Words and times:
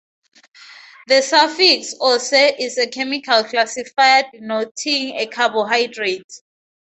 The 1.09 1.21
suffix 1.21 1.93
"-ose" 2.01 2.55
is 2.59 2.79
a 2.79 2.87
chemical 2.87 3.43
classifier, 3.43 4.23
denoting 4.33 5.15
a 5.15 5.27
carbohydrate. 5.27 6.41